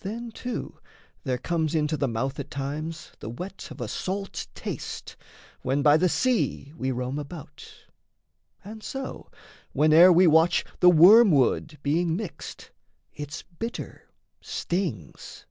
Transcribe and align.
Then 0.00 0.32
too 0.32 0.80
there 1.22 1.38
comes 1.38 1.72
into 1.76 1.96
the 1.96 2.08
mouth 2.08 2.40
at 2.40 2.50
times 2.50 3.12
The 3.20 3.28
wet 3.30 3.70
of 3.70 3.80
a 3.80 3.86
salt 3.86 4.48
taste, 4.56 5.14
when 5.60 5.82
by 5.82 5.96
the 5.96 6.08
sea 6.08 6.72
We 6.76 6.90
roam 6.90 7.16
about; 7.16 7.72
and 8.64 8.82
so, 8.82 9.30
whene'er 9.72 10.10
we 10.12 10.26
watch 10.26 10.64
The 10.80 10.90
wormword 10.90 11.80
being 11.80 12.16
mixed, 12.16 12.72
its 13.14 13.44
bitter 13.60 14.08
stings. 14.40 15.46